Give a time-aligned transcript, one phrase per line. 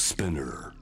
[0.00, 0.72] Spinner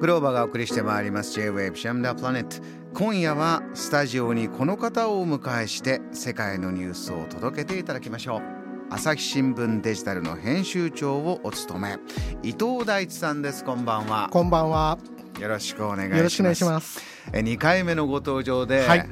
[0.00, 1.32] グローバがお送りしてまいります。
[1.34, 2.56] J-Wave シャムダープラネット
[2.92, 8.42] 今夜はスタジオにこの方をお迎えして世界のニュースを届けていただきましょう。
[8.90, 11.98] 朝日新聞デジタルの編集長をお務め。
[12.42, 13.64] 伊藤大地さんです。
[13.64, 14.28] こんばんは。
[14.32, 14.98] こんばんは。
[15.40, 16.16] よろしくお願いします。
[16.18, 17.00] よろしくお願いします。
[17.32, 19.08] え2回目のご登場で、はい。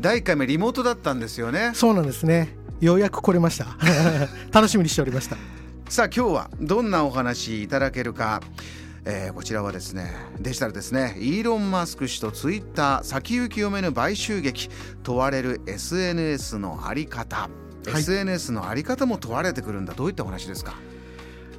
[0.00, 1.72] 第1回目リモートだったんですよね。
[1.74, 2.55] そうなんですね。
[2.80, 3.66] ようやく来れました。
[4.52, 5.36] 楽しみにしておりました。
[5.88, 8.40] さあ今日はどんなお話いただけるか、
[9.04, 11.16] えーこちらはですねデジタルですね。
[11.18, 14.68] イーロン・マスク氏とツイッター先行き読めぬ買収劇。
[15.04, 17.48] 問われる SNS のあり方、
[17.86, 17.90] い。
[17.90, 19.94] SNS のあり方も問われてくるんだ。
[19.94, 20.74] どういったお話ですか？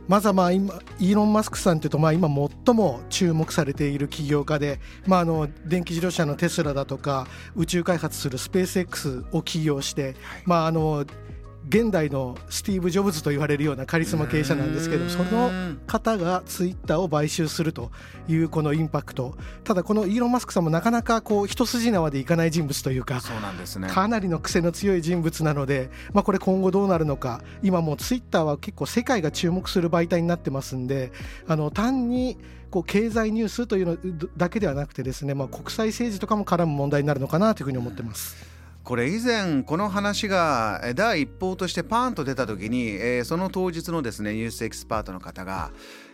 [0.07, 2.29] まずはまあ今イーロン・マスクさんというとまあ今
[2.65, 11.05] 最も注目されている起業家で、まあ、あの電気自動車のテスラだとか宇宙開発するスペース X を起業して、まああの
[11.67, 15.51] 現代のスティーブ・ジョブズと言われるようなカリスマ経営者なんですけどその
[15.85, 17.91] 方がツイッターを買収すると
[18.27, 19.35] いうこのインパクト。
[19.63, 23.89] ただこのイーロン・マスクさんもなかなかこう一筋縄でいかない人物というかそうなんですね。
[23.89, 31.11] かなりの癖の強い人物なので、まあ、これ今後どうなるのか今もうツイッターは結構世界が注目する媒体になってますんで
[31.47, 32.37] あの単に
[32.69, 38.56] こう経済ニュースというのだけではなくてですね、まあ、国際政治とかも絡む問題になるのかなというふうに思ってます。
[38.87, 45.71] これ以前この話がえ第一報としてパーンと出た時に、えーその当日のですねニュースエキスパートの方が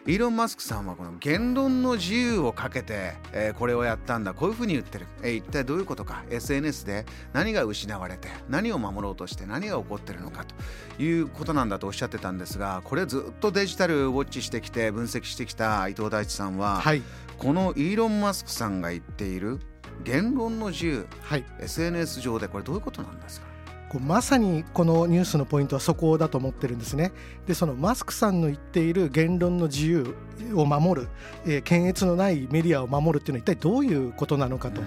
[0.07, 6.23] イーロン・マスクさんはこの言論の自由をかけて、えーこれをやったんだこういうふうに言ってる、えー一体どういうことか。
[6.31, 17.03] SNS で何が失われて何を守ろうとして何が起こってるのかということなんだとおっしゃってたんですがこれずっとデジタルウォッチしてきて分析してきた伊藤大地さんは、はい、
[17.37, 19.59] このイーロン・マスクさんが言っている
[20.03, 21.07] 言論の自由。
[21.21, 21.45] はい。
[21.59, 23.47] SNS 上でこれどういうことなんですか？
[24.01, 27.11] まさにこのニュースのポイントはそこだと思ってるんですね。
[27.45, 30.15] でそのマスクさんの言っている言論の自由
[30.55, 31.07] を守る、
[31.45, 34.81] えー検閲のないメディアを守るっていうのは一体どういうことなのかと。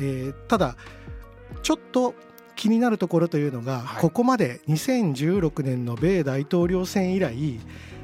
[0.00, 0.76] えーただ
[1.62, 2.14] ちょっと
[2.56, 4.02] 気になるところというのが、はい。
[4.02, 7.58] ここまで2016年の米大統領選以来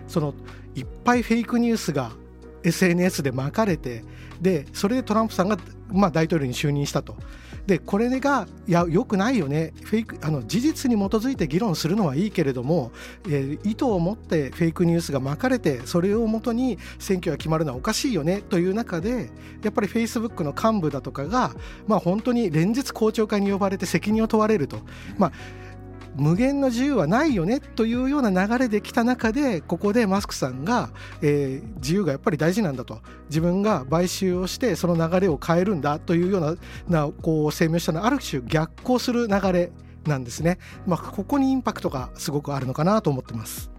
[0.08, 0.34] その
[0.74, 2.12] いっぱいフェイクニュースが
[2.62, 4.02] SNS でまかれて
[4.40, 5.58] でそれでトランプさんが、
[5.92, 7.16] まあ、大統領に就任したと。
[7.66, 12.90] でこれがいやよくないよねフェイクあの事実に基づいて議論するのはいいけれども、
[13.28, 19.30] えー意図を持ってフェイクニュースがまかれてそれをもとに選挙が決まるのはおかしいよねという中で
[19.62, 21.54] やっぱりフェイスブックの幹部だとかが、
[21.86, 24.78] まあ、本当に連日公聴会に呼ばれて責任を問われると。
[25.16, 25.32] まあ
[26.16, 30.90] 無限の自由はないよねというような流れできた中でここでマスクさんが、
[31.22, 33.00] えー自由がやっぱり大事なんだと。
[33.28, 36.40] 自分が買収をしてその流れを変えるんだというよう
[36.88, 39.72] ななこう声明したのはある種逆行する流れ
[40.06, 43.70] なんですね、まあ、ここにインパクトがすごくあるのかなと思ってます。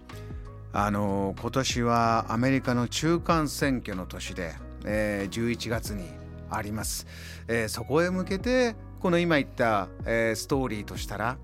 [0.73, 4.53] あの今年はアメリカの中間選挙の年で、
[4.85, 6.09] えー11月に
[6.49, 7.07] あります、
[7.47, 11.37] えーそこへ向けてこの今言った、えーストーリーとしたら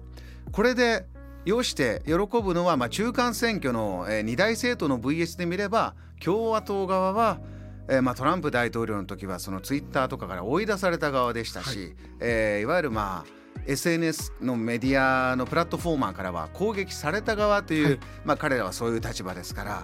[0.51, 1.05] これで
[1.45, 7.39] 要して喜ぶのは、まあ、中間選挙の、えー二大政党の VS で見れば共和党側は、
[7.87, 11.95] えーまあ、トランプ大統領の時はそのツイッターとかから追い出された側でしたし、い。
[12.19, 17.99] えーいわゆるまあ SNS のメディアのプラットフォーマーからは攻撃された側という、はい。
[18.25, 19.83] まあ、彼らはそういう立場ですから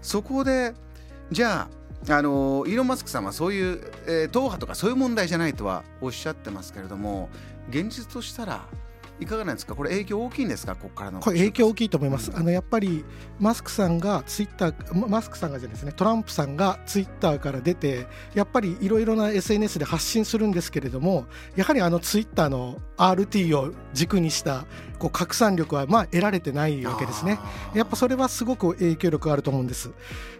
[0.00, 0.74] そこで
[1.30, 1.68] じゃ
[2.08, 7.28] ああのイーロン・マスクさんはそういう、えー党派とかそういう問題じゃないとはおっしゃってますけれども
[7.70, 8.66] 現実としたら
[9.20, 9.74] いかがなんですか？
[9.76, 10.74] これ影響大きいんですか？
[10.74, 12.32] ここからのこれ影響大きいと思います。
[12.34, 13.04] あのやっぱり
[13.38, 24.66] マスクさんがツイッターまマスクさんがじゃないですねトランプさんがツイッターから出てやっぱりいろいろな SNS で発信するんですけれどもやはりあのツイッターの RT を軸にした
[24.98, 27.38] こう拡散力はまあ得られてないわけですね。
[27.74, 29.90] やっぱそれはすごく影響力があると思うんです。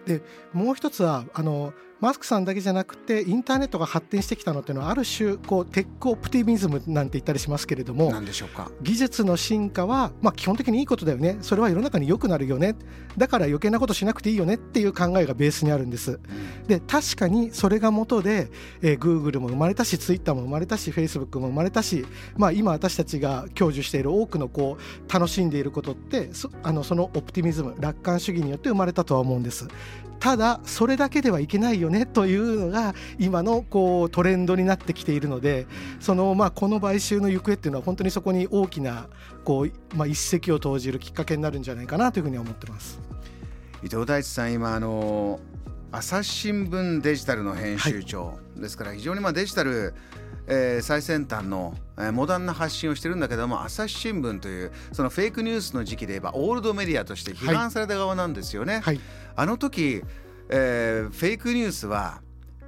[0.06, 0.22] で
[0.52, 1.72] もう一つはあの
[2.02, 8.72] マスクさんだけじゃなくてインターネットが発展してきたのっていうのはある種こうテックオプティミズムなんて言ったりしますけれどもなんでしょうか？
[8.82, 11.38] 技術の進化は、まあ、基本的にいいことだよね。
[11.43, 12.75] それは世の中に良くなるよね。
[13.16, 14.54] だから余計なことしなくていいよね。
[14.54, 16.19] っていう考えがベースにあるんです。
[16.66, 18.50] で確かにそれが元で、
[18.81, 22.04] えー、Google も生まれたし Twitter も生まれたし Facebook も生まれたし、
[22.37, 29.69] まあ、今私たちが享受している多くのこう楽しんでいることってそあのそのオプティミズム楽観主義によって生まれたとは思うんです。
[30.22, 35.66] ただそれだけではいけないよねというのが今のこうトレンドになってきているので
[35.98, 39.08] そのまあこの買収の行方っていうのは本当にそこに大きな
[39.42, 43.00] こうまあ一石を投じるきっかけになるんじゃないかなというふうには思ってます。
[43.82, 45.40] 伊藤大地さん今あの
[45.90, 49.92] 朝日新聞デジタルの編集長、ですから非常にまあデジタル
[50.46, 58.80] えー、最先端の、えー、モダンな発信をしてるんだけども朝日新聞というそのフェイクニュースの時期で言えばオールドメディアとして批判された側なんですよね。
[58.80, 59.00] はい、
[59.36, 60.02] あの時、
[60.48, 62.20] えー、フェイクニュースは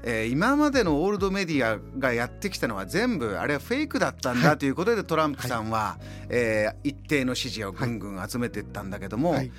[0.07, 9.51] えー、今までのオールドメディアがやってきたのは全部あれはフェイクだったんだということで、トランプさんは、はい、えー、一定の支持をぐんぐん集めていったんだけども、はい、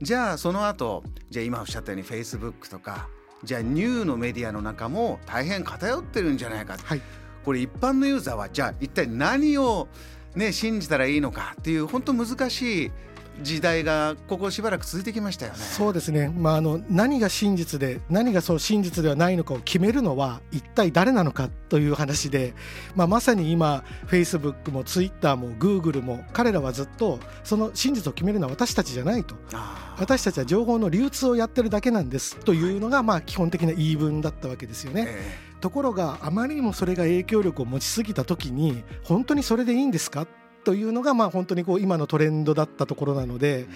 [0.00, 3.08] じゃあその後じゃあ今おっしゃったようにフェイスブックとか
[3.44, 7.02] じゃあニューのメディアの中も大変偏ってるんじゃないか、はい、
[7.44, 9.88] これ一般のユーザーはじゃあ一体何を、
[10.34, 12.92] ね、信じたらいいのかっていう本当難しい
[13.40, 15.58] 時代がここしばらく続いてきましたよね。
[15.58, 16.28] そうですね。
[16.28, 22.54] まああの何が真実で何がそう真実ではないのかを決めるのは一体誰なのかという話で、
[22.94, 29.34] まあまさに今フェイスブックもツイッターもグーグルも彼らはずっとその真実を決めるのは私たちじゃないと。
[29.98, 35.06] 私たちは情報の流通をやってるだけなんですというのがまあ基本的な言い分だったわけですよね。
[35.08, 40.26] えーところがあまりにもそれが影響力を持ちすぎた時に本当にそれでいいんですか？
[40.64, 43.66] というのがまあ本当にこう今のトレンドだったところなので、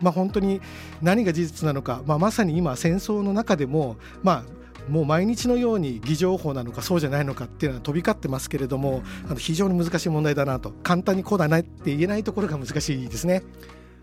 [0.00, 0.60] まあ、本当に
[1.02, 13.42] 何が事実なのか、まあ、まさに今戦争の中でもまあもう毎日のように偽情報なのかそうじゃないのかっていうのは飛び交ってますけれどもあの非常に難しい問題だなと簡単にこうだなって言えないところが難しいですね。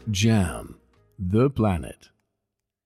[0.10, 0.76] JAM
[1.20, 1.96] The Planet